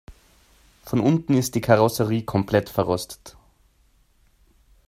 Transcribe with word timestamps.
Von 0.81 0.99
unten 0.99 1.35
ist 1.35 1.53
die 1.53 1.61
Karosserie 1.61 2.23
komplett 2.23 2.69
verrostet. 2.69 3.37